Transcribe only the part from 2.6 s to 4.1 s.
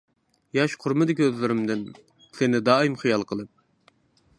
دائىم خىيال قىلىپ.